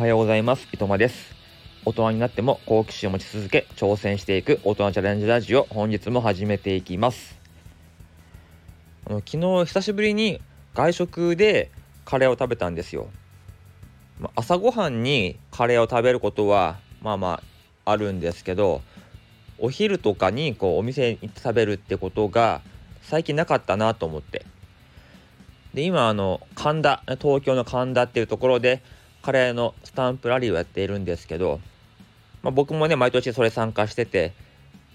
[0.00, 0.66] おはようございます。
[0.72, 1.34] いとまです。
[1.84, 7.38] 大人になっても好奇心を持ち続け、挑戦していく大人チャレンジラジオ、本日も始めていきます。
[9.06, 10.40] あの昨日久しぶりに
[10.72, 11.70] 外食で
[12.06, 13.08] カレーを食べたんですよ。
[14.18, 17.42] ま朝ごはんにカレーを食べることはまあま
[17.84, 18.80] ああるんですけど、
[19.58, 22.62] お昼とかにこうお店に行って食べるってことが
[23.02, 24.46] 最近なかったなと思って。
[25.74, 28.82] で今あの神田東京の神田っていうところで
[29.22, 31.60] カレーのスタンプラリーをやっているんですけど、
[32.42, 34.32] まあ、僕もね毎年それ参加してて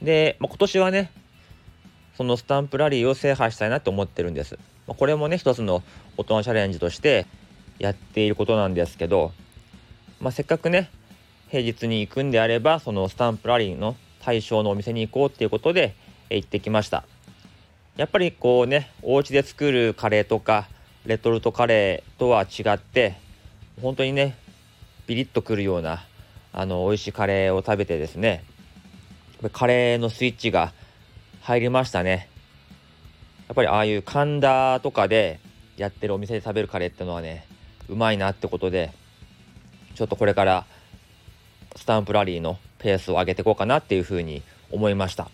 [0.02, 1.12] で、まあ、今年はね
[2.18, 4.58] そのスタンプラリーを制覇したいなと思ってるんです、
[4.88, 5.84] まあ、これもね一つの
[6.18, 7.28] 大人チャレンジとして
[7.78, 9.32] やっていることなんですけど、
[10.20, 10.90] まあ、せっかくね
[11.50, 15.94] 平日に行くんであればそのスタンプラリーの対象のお店に行こうっていうことで
[16.30, 17.04] 行ってきました。
[17.98, 20.68] やっぱりこうねお家で作るカレーとか
[21.06, 23.16] レトルトカレーとは違って
[23.82, 24.38] 本当にね
[25.08, 26.06] ビリッとくるような
[26.54, 28.44] あの美味しいカレーを食べてですね
[29.52, 30.74] カレーのスイッチが
[31.42, 32.30] 入りましたね。
[33.48, 35.40] やっぱりああいう神田とかで
[35.78, 37.46] やってるお店で食べるカレーってのはね
[37.88, 38.92] うまいなってことで
[39.94, 40.66] ちょっとこれから
[41.76, 45.30] スタンプラリーのペースを上げていこうかなっていうふうに思いました。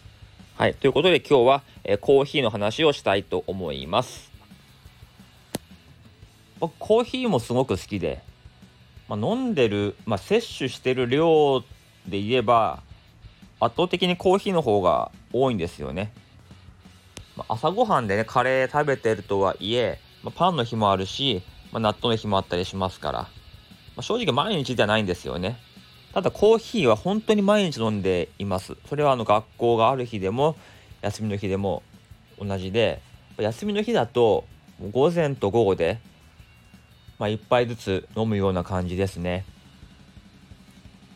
[0.57, 4.31] はいということで今日は、えーコーヒーの話をしたいと思います。
[6.59, 8.21] 僕コーヒーもすごく好きで、
[9.11, 11.59] まあ、飲んでる、まあ、摂取してる量
[12.07, 12.81] で言えば
[13.59, 16.13] 圧倒的にコーヒーの方が多いんですよね、
[17.35, 23.27] まあ朝ごはんでねカレー食べてるとはいえ、まパンの日もあるし、ま納豆の日もあったりしますから、
[23.97, 25.59] ま正直毎日じゃないんですよね。
[26.13, 28.77] ただコーヒーは本当に毎日飲んでいます。
[28.87, 30.55] それはあの学校がある日でも
[31.01, 31.83] 休みの日でも
[32.39, 33.01] 同じで
[33.37, 34.45] 休みの日だと
[34.91, 35.99] 午前と午後で
[37.21, 39.45] まあ、1杯ずつ飲むような感じですね。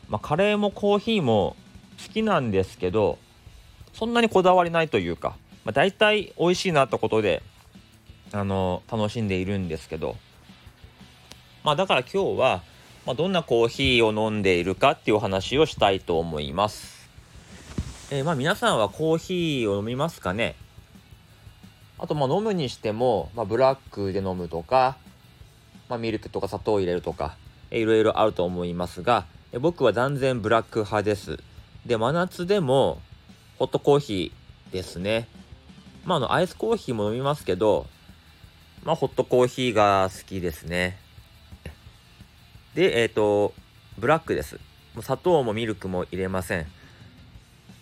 [0.08, 1.56] まあ、カレーもコーヒーも
[2.00, 3.18] 好きなんですけど
[3.91, 5.30] そんなにこだわりないというか、
[5.63, 7.41] まあ、大体美味しいなってことで
[8.31, 10.16] あの楽しんでいるんですけど、
[11.63, 12.62] まあ、だから今日は、
[13.07, 17.09] まあ、どんなコーヒーを飲んでいるかっていうお話をしたいと思います。
[18.12, 20.53] えーまあ皆さんはコーヒーを飲みますかね？
[21.97, 24.97] あとまあ飲むにしても、まあ、ブラックで飲むとか
[25.90, 27.35] まあ、ミルクとか砂糖を入れるとか、
[27.72, 31.40] えいろいろあると思いますが、え僕は断然ブラック派です。
[31.85, 33.01] で、真夏でも
[33.57, 35.28] ホットコーヒーですね。
[36.06, 37.88] まあ、あの、アイスコーヒーも飲みますけど、
[38.84, 41.00] まあ、ホットコーヒーが好きですね。
[42.74, 43.53] で、えっ、と、
[43.97, 44.59] ブラックです。
[45.01, 46.68] 砂糖もミルクも入れません。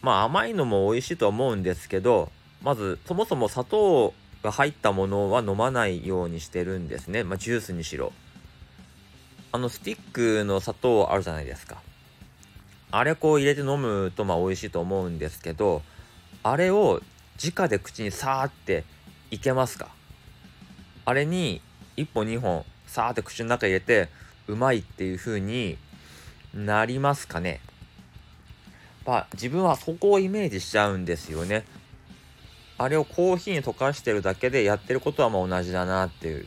[0.01, 2.31] まあ、甘いのも美味しいと思うんですけど、
[2.61, 4.13] まず、そもそも砂糖
[4.43, 7.23] が入ったものは飲まないようにしてるんですね。
[7.23, 8.13] まあ、ジュースにしろ。
[9.51, 11.77] あの、スティックの砂糖あるじゃないですか。
[12.91, 15.81] あれこう入れて飲むとまあ美味しいと思うんですけど、
[16.43, 17.01] あれを
[17.43, 18.83] 直で口にさーって
[19.31, 19.87] いけますか？
[21.05, 21.59] あれに
[21.97, 24.09] 1本2本さーって口の中入れて
[24.47, 25.79] うまいっていう風に
[26.53, 27.61] なりますかね
[29.07, 31.65] まあ自分はそこをイメージしちゃうんですよね。
[32.83, 36.45] あれをコーヒーに溶かしてるだけでやってることはまあ同じだなっていう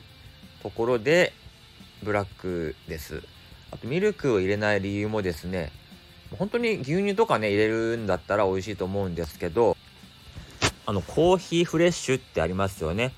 [0.63, 1.33] ところで
[2.03, 3.23] ブラックです。
[3.71, 5.73] あとミルクを入れない理由もですね、
[6.39, 9.79] 本当に牛乳とかね入れるんだったら美味しいと思うんですけど、
[10.85, 13.15] あのコーヒーフレッシュってありますよね。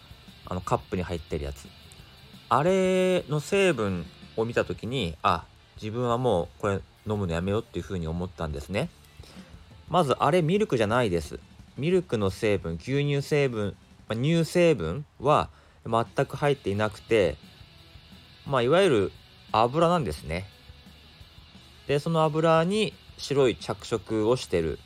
[0.46, 1.66] あのカップに入ってるやつ。
[2.48, 5.44] あれの成分を見た時に、あ、
[5.82, 6.74] 自分はもうこれ
[7.04, 8.88] 飲むのやめようっていうふうに思ったんですね。
[9.88, 11.40] まずあれミルクじゃないです。
[11.78, 13.76] ミルクの成分牛乳成分、
[14.08, 15.48] まあ、乳成分は
[15.86, 17.36] 全く入っていなくて
[18.46, 19.12] まあいわゆる
[19.52, 20.44] 油なんですね
[21.86, 24.78] でその油に白い着色をしてる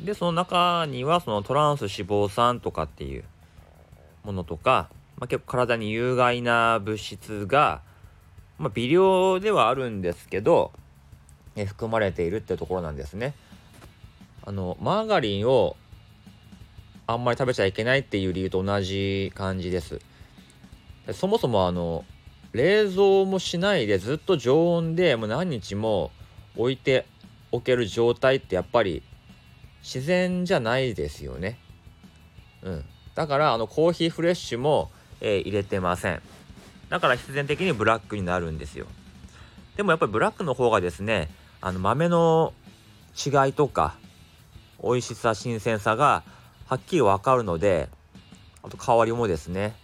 [0.00, 3.24] でその中にはそのトランス脂肪酸とかっていう
[4.22, 7.80] ものとか、まあ、結構体に有害な物質が、
[8.58, 10.72] まあ、微量ではあるんですけど
[11.56, 13.34] え含まれているってところなんですね。
[14.46, 15.76] あのマーガリンを
[17.06, 20.00] あんまり食べちゃいけないっていう理由と同じ感じです。
[21.12, 22.04] そもそもあの
[22.52, 26.10] 冷蔵もしないでずっと常温でもう何日も
[26.56, 27.06] 置いて
[27.52, 29.02] おける状態ってやっぱり
[29.82, 31.58] 自然じゃないですよね。
[32.62, 32.84] うん。
[33.14, 34.90] だからあのコーヒーフレッシュも、
[35.20, 36.22] えー入れてません。
[36.90, 38.86] だから必然的にブラックになるんですよ。
[39.76, 41.28] でもやっぱりブラックの方がですね
[41.60, 42.52] あの豆の
[43.14, 43.96] 違いとか
[44.82, 46.22] 美味しさ新鮮さが
[46.66, 47.88] はっきり分かるので
[48.62, 49.74] あと香りもですね、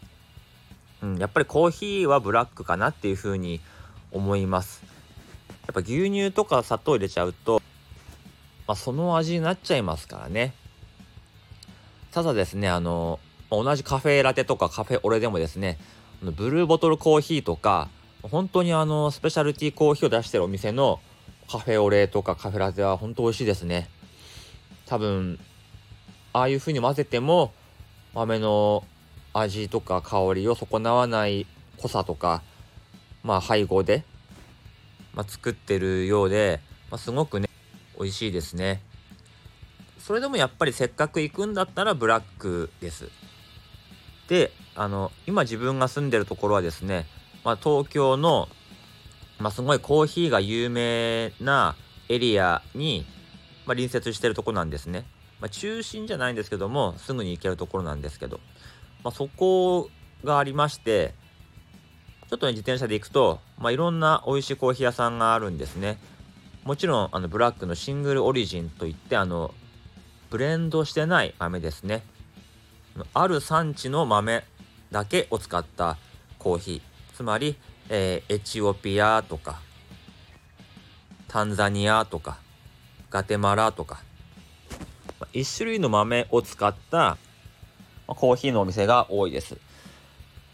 [1.02, 3.60] うん、やっぱりコーヒーはブラックかなっていうふうに
[4.12, 4.82] 思います。
[5.66, 7.62] やっぱ牛乳とか砂糖入れちゃうと、
[8.66, 10.54] まあ、その味になっちゃいますからね。
[12.12, 13.20] ただですねあの
[13.50, 15.78] 同じカフェラテとかカフェオレでもですね
[16.22, 17.88] ブルーボトルコーヒーとか
[18.22, 21.00] 本当にあのスペシャルティーコーヒーを出してるお店の
[21.50, 23.88] カフェオレとかカフェラテは本当美味しいですね。
[24.90, 25.38] 多分
[26.32, 27.52] ああいう風に混ぜても
[28.12, 28.82] 豆の
[29.32, 31.46] 味とか香りを損なわない
[31.76, 32.42] 濃さとか
[33.22, 34.02] まあ配合で、
[35.14, 36.58] まあ、作ってるようで、
[36.90, 37.48] まあ、すごくね
[38.00, 38.82] 美味しいですね。
[40.00, 43.10] それでもやっぱりせっかく行くんだったらブラックです。
[44.26, 47.06] であの今自分が住んでるところはですね、
[47.44, 48.48] まあ、東京の、
[49.38, 51.76] まあ、すごいコーヒーが有名な
[52.08, 53.06] エリアに、
[53.70, 55.05] まあ、隣接してるとこなんですね、
[55.40, 58.40] まあ、中心じゃないんですけどもすぐに行けるところなんですけど、
[59.05, 59.90] まあ、そこ
[60.25, 61.14] がありまして
[62.28, 65.99] ちょっとね自転車で行くと、まあ、いろんな美味しいコーヒー屋さんがあるんですね。
[66.64, 69.55] もちろんあのブラックのシングルオリジンといってあの
[70.31, 72.02] ブレンドしてない豆ですね。
[73.14, 74.43] ある産地の豆
[74.90, 75.96] だけを使った
[76.40, 77.16] コーヒー。
[77.16, 77.55] つまり、
[77.88, 79.61] えー、エチオピアとか
[81.28, 82.38] タンザニアとか
[83.10, 84.02] ガテマラとか
[85.20, 87.18] ま1種類の豆を使った
[88.06, 89.56] コーヒーのお店が多いです。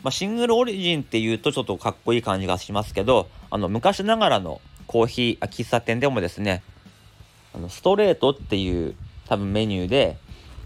[0.03, 6.63] まあ、シングルオリジンっていうとちょっとかっこいい感じがしますけどあの昔ながらのコーヒー喫茶店でもですね
[7.55, 8.95] あのストレートっていう
[9.27, 10.19] 多分メニューで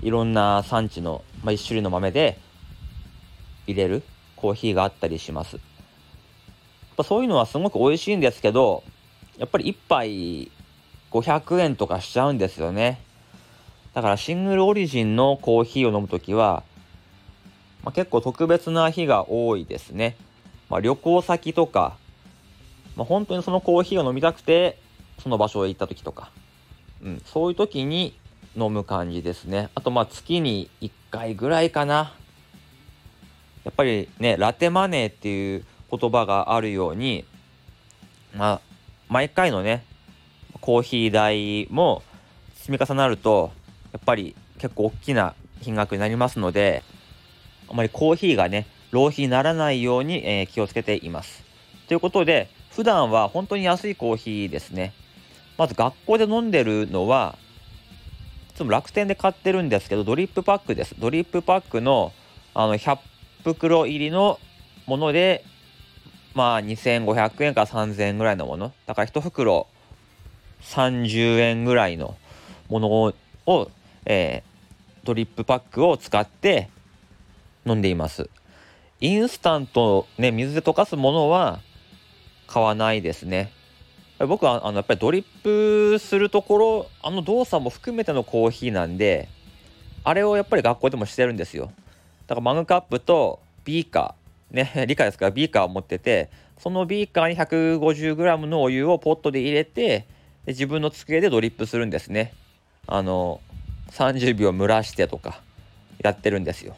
[0.03, 2.39] いろんな産地の、まあ、1種類の豆で
[3.67, 4.03] 入れる
[4.37, 5.57] コーヒーがあったりします。
[5.57, 8.83] やっぱそういうのはすごく美味しいんですけど
[9.39, 10.51] やっぱり1杯
[11.11, 13.01] 500円とかしちゃうんですよね。
[13.95, 16.63] だからシングルオリジンのコーヒーを飲むときは、
[17.83, 20.17] まあ、結構特別な日が多いですね。
[20.69, 21.97] まあ、旅行先とか、
[22.97, 24.79] まあ、本当にそのコーヒーを飲みたくて
[25.21, 26.31] その場所へ行った時とか、
[27.03, 28.15] うん、そういう時に
[28.57, 29.71] 飲む感じですね。
[29.75, 32.15] あとまあ月に1回ぐらいかな。
[33.65, 37.25] やっぱりね、ラテマネーっていう言葉があるように、
[38.35, 38.61] まあ、
[39.09, 39.85] 毎回のね、
[40.61, 42.03] コーヒー代も
[42.55, 43.53] 積み重なると、
[43.93, 46.83] やっぱり結構大きな金額になりますので、
[47.69, 51.45] あまりコーヒーがね、浪費にならないように、えー、気をつけています。
[51.89, 54.93] ということで、普段は本当に安いコーヒーですね。
[55.57, 57.37] まず学校で飲んでるのは、
[58.51, 60.95] いつも楽天で買ってるんですけど、ドリップパックです。
[60.99, 62.13] ドリップパックの
[62.53, 62.99] あの100
[63.45, 64.39] 袋入りの
[64.87, 65.45] もので、
[66.35, 68.73] まあ2500円から3000円ぐらいのもの。
[68.87, 69.67] だから1袋
[70.63, 72.17] 30円ぐらいの
[72.69, 72.89] もの
[73.47, 73.71] を、
[74.07, 76.69] えー、ドリップパックを使って
[77.67, 78.29] 飲んでいます。
[79.01, 81.61] インスタントね、水で溶かすものは
[82.47, 83.51] 買わないですね。
[84.27, 89.29] 僕はあのやっぱりドリップするところあの動作も含めてのコーヒーなんで
[90.05, 91.73] あれをやっぱり学校でもしてるんですよ
[92.27, 95.27] だからマグカップとビーカーね 理解ですか？
[95.27, 96.29] らビーカーを持ってて
[96.59, 100.07] そのビーカーに 150g のお湯をポットで入れて
[100.47, 102.33] で自分の机でドリップするんですね。
[102.87, 103.41] あの
[103.91, 105.41] 30秒蒸らしてとか
[105.99, 106.77] やってるんですよ。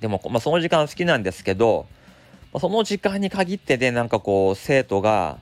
[0.00, 1.86] でも、まあ、その時間好きなんですけど
[2.52, 5.38] まあその時間に限ってでなんかこう生徒が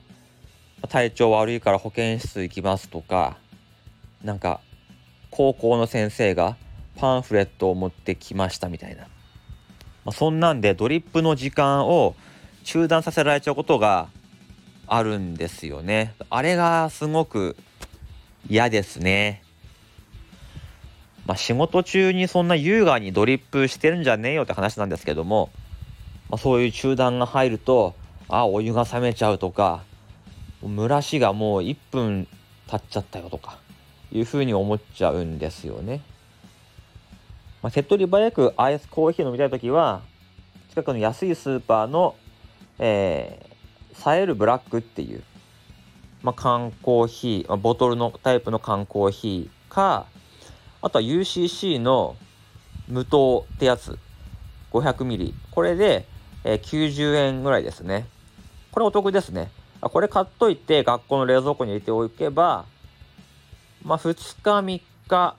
[0.89, 3.37] 体調悪いから保健室行きますとか
[4.23, 4.61] なんか
[5.31, 6.55] 高校の先生が
[6.95, 9.07] パンフレットを持ってきましたみたいな、ま
[10.07, 12.15] あ、そんなんでドリップの時間を
[12.63, 14.09] 中断させられちゃうことが
[14.87, 17.55] あるんですよねあれがすごく
[18.49, 19.43] 嫌ですね
[21.25, 25.49] まあ仕事中にそんな優雅にドリップしてるんじゃねえよって話なんですけども、
[26.29, 27.95] まあ、そういう中断が入ると
[28.27, 29.83] あお湯が冷めちゃうとか
[30.63, 32.27] 蒸らしがもう1分
[32.67, 33.57] 経っちゃったよとか
[34.11, 36.01] いうふうに思っちゃうんですよね。
[37.61, 40.01] まあ、手っ取り早くアイスコーヒー飲みたい時は
[40.69, 42.15] 近くの安いスーパーの、
[42.77, 43.52] えー、
[43.93, 45.23] サエルブラックっていう、
[46.21, 50.05] まあ、缶コーヒーボトルのタイプの缶コーヒーか
[50.81, 52.15] あとは UCC の
[52.87, 53.97] 無糖ってやつ。
[54.73, 56.05] 500ml これで、
[56.43, 58.07] えー、90円ぐらいですね。
[58.71, 59.51] これお得ですね。
[59.81, 62.65] これ買っといて学校の冷蔵庫に入れておけば、
[63.83, 65.35] まあ2日3日、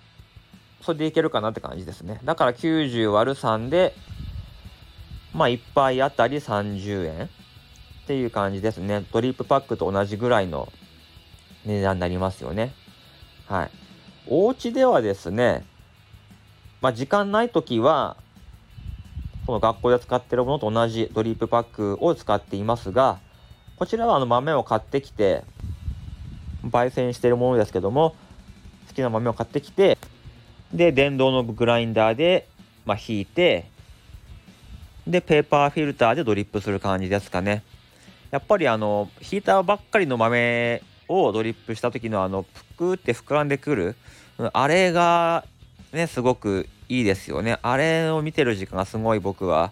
[0.82, 2.20] それでいけるかなって感じですね。
[2.24, 3.94] だから90割る3で、
[5.32, 7.30] まあ1杯あたり30円。
[8.04, 9.02] っていう感じですね。
[9.12, 10.70] ドリップパックと同じぐらいの
[11.64, 12.74] 値段になりますよね。
[13.46, 13.70] はい。
[14.28, 15.64] お家ではですね、
[16.82, 18.18] まあ時間ない時は、
[19.46, 23.20] この学校で使ってるものと同じドリップパックを使っていますが、
[23.76, 25.42] こちらはあの豆を買ってきて、
[26.62, 28.14] 焙煎してるものですけども、
[28.88, 29.96] 好きな豆を買ってきて、
[30.74, 32.48] で、電動のグラインダーで、
[32.84, 33.70] まあ、引いて、
[35.06, 37.62] で、ペーパーフィルターでドリップする感じですかね。
[38.34, 43.94] やっぱりあの、引いたばっかりの豆をドリップした時のあの、ぷくって膨らんでくる、
[44.52, 45.44] あれが
[45.92, 47.60] ね、すごくいいですよね。
[47.62, 49.70] あれを見てる時間がすごい僕は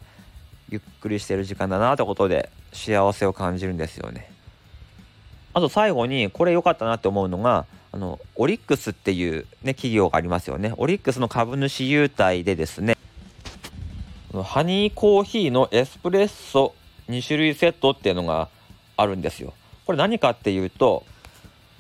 [0.69, 4.31] ゆっくりしてる時間だなってことで幸せを感じるんですよね。
[5.55, 10.73] あと最後にこれ良かったなって思うのが、あの、オリックスっていうね、企業がありますよね。
[10.77, 12.97] オリックスの株主優待でですね、
[14.45, 16.77] ハニーコーヒーのエスプレッソ
[17.13, 18.49] 2種類セットっていうのが
[18.97, 19.55] あるんですよ。
[19.87, 21.05] これ何かっていうと、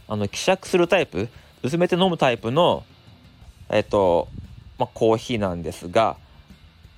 [0.08, 1.28] あの、希釈するタイプ、
[1.62, 2.84] 薄めて飲むタイプの、
[3.70, 4.28] えっと、
[4.78, 6.16] まあ、コーヒーなんですが、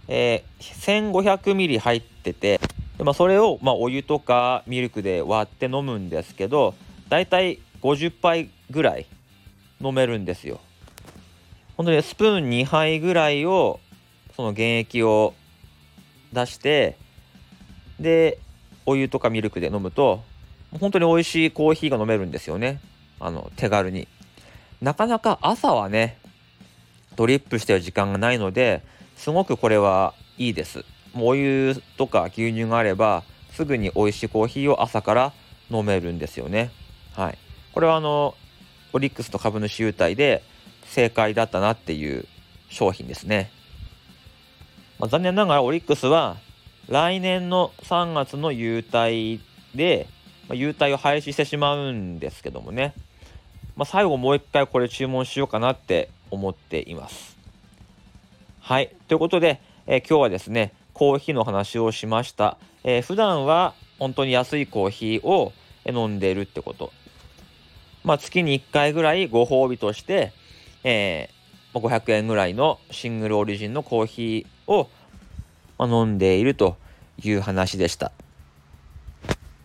[0.08, 2.60] えー、1500ミリ入ってて、
[2.98, 6.74] でまあ、それを、まあ、お湯とかミルクで割って飲むんですけど、
[7.08, 9.06] だいたい50杯ぐらい
[9.80, 10.60] 飲めるんですよ。
[11.76, 13.80] 本当にスプーン2杯ぐらいを、
[14.36, 15.34] その原液を
[16.32, 16.96] 出して
[18.00, 18.38] で
[18.86, 20.22] お湯とかミルクで飲むと
[20.80, 22.80] 本当に美味しいコーヒーが飲めるんですよね。
[23.20, 24.08] あの手軽に。
[24.80, 26.18] なかなか朝はね
[27.16, 28.82] ドリップしてる時間がないので
[29.16, 30.84] すごくこれはいいです。
[31.12, 33.22] もうお湯とか牛乳があれば
[33.52, 35.32] すぐに美味しいコーヒーを朝から
[35.70, 36.70] 飲めるんですよね。
[37.14, 37.38] はい。
[37.72, 38.34] これはあの
[38.92, 40.42] オリックスと株主優待で
[40.84, 42.26] 正解だったなっていう
[42.68, 43.50] 商品ですね。
[44.98, 46.36] まあ、残念ながらオリックスは
[46.88, 49.40] 来年の3月の優待
[49.74, 50.06] で、
[50.48, 52.94] まあ、優待を廃止してしまうんですけどもね、
[53.76, 57.36] まあ、最後もう一回これ注文しようかなって思っています。
[58.60, 58.94] はい。
[59.08, 62.56] ということで、えー、今日はですね、コーヒーの話をしました。
[62.84, 65.52] えー、普段は本当に安いコーヒーを
[65.86, 66.92] 飲んでいるってこと。
[68.04, 70.32] まあ、月に1回ぐらいご褒美として、
[70.84, 74.88] えー、500円ぐらいのシングルオリジンのコーヒーを
[75.80, 76.76] 飲んでいると
[77.22, 78.12] いう話でした。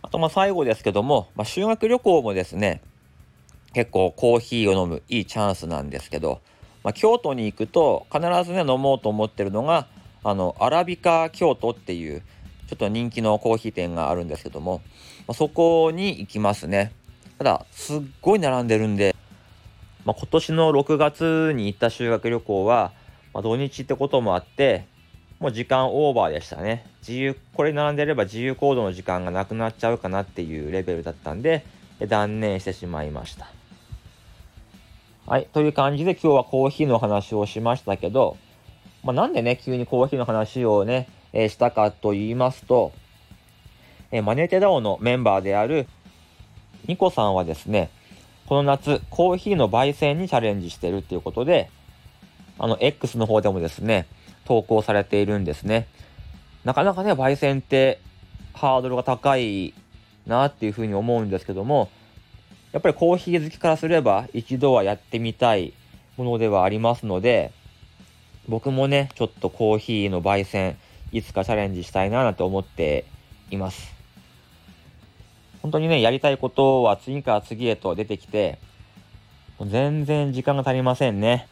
[0.02, 2.82] あとまあ最後ですけども、まあ、修学旅行もですね
[3.74, 6.42] 結構コーヒーを飲むいいチャンスなんですけど、
[6.84, 9.88] まあ、京都に行くと必ずね飲もうと思ってるのが
[10.24, 12.22] あのアラビカ京都っていう
[12.68, 14.82] ちょっと人気のコーヒー店があるんですけども、
[15.28, 16.92] まあ、そこに行きますね
[17.38, 19.16] ただすっごい並んでるんで、
[20.06, 22.92] まあ、今年の6月に行った修学旅行は
[23.34, 24.86] まあ、土日ってこともあって、
[25.40, 26.86] もう時間オーバーでしたね。
[27.00, 31.64] 自由、これ並んでれば自由行動の時間がなくなっちゃうかなっていうレベルだったんで、
[32.08, 33.48] 断念してしまいました。
[35.26, 35.48] はい。
[35.54, 38.36] という感じで今日はコーヒーの話をしましたけど、
[39.04, 42.92] まあ、なんでね、急にコーヒーの話をね、えー、したかと言いますと、
[44.12, 45.88] えー、マネテダオのメンバーである
[46.88, 47.92] ニコさんはですね、
[48.48, 51.70] この夏、コーヒーの焙煎にチャレンジしてるっていうことで、
[52.58, 54.08] あの、X の方でもですね、
[54.50, 55.88] 投稿されているんですね。
[56.64, 58.00] なかなかね、焙煎って
[58.54, 59.76] ハードルが高い
[60.26, 61.88] なっていうふうに思うんですけども、
[62.72, 65.74] やっぱりコーヒー好きからすれば一度はやってみたい
[66.18, 67.52] ものではありますので、
[68.48, 70.80] 僕もね、ちょっとコーヒーの焙煎、
[71.12, 73.06] いつかチャレンジしたいななんて思って
[73.52, 73.94] います。
[75.62, 78.58] 本当にね、やりたいことは次から次へと出てきて、
[79.64, 81.48] 全然時間が足りませんね。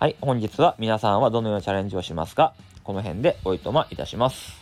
[0.00, 2.54] はい、本日は皆さんはどのようなチャレンジをしますか？
[2.84, 4.59] この辺でおいとまいたします。